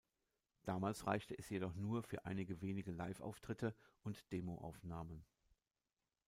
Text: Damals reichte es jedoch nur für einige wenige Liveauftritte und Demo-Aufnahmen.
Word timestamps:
Damals 0.63 1.05
reichte 1.05 1.37
es 1.37 1.47
jedoch 1.49 1.75
nur 1.75 2.01
für 2.01 2.25
einige 2.25 2.59
wenige 2.61 2.89
Liveauftritte 2.91 3.75
und 4.01 4.31
Demo-Aufnahmen. 4.31 5.23